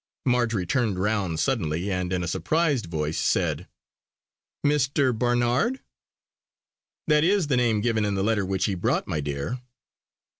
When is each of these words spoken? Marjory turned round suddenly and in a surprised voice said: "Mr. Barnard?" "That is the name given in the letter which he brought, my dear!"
Marjory 0.25 0.65
turned 0.65 0.97
round 0.97 1.39
suddenly 1.39 1.91
and 1.91 2.11
in 2.11 2.23
a 2.23 2.27
surprised 2.27 2.87
voice 2.87 3.19
said: 3.19 3.67
"Mr. 4.65 5.15
Barnard?" 5.15 5.79
"That 7.05 7.23
is 7.23 7.45
the 7.49 7.57
name 7.57 7.81
given 7.81 8.03
in 8.03 8.15
the 8.15 8.23
letter 8.23 8.43
which 8.43 8.65
he 8.65 8.73
brought, 8.73 9.05
my 9.07 9.19
dear!" 9.21 9.59